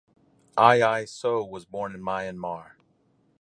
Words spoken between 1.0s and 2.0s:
Soe was born